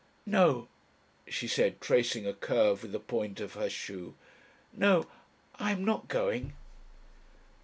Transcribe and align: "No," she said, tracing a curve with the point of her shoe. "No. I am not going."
"No," 0.25 0.67
she 1.27 1.47
said, 1.47 1.79
tracing 1.79 2.25
a 2.25 2.33
curve 2.33 2.81
with 2.81 2.91
the 2.91 2.99
point 2.99 3.39
of 3.39 3.53
her 3.53 3.69
shoe. 3.69 4.15
"No. 4.73 5.05
I 5.59 5.71
am 5.71 5.85
not 5.85 6.07
going." 6.07 6.53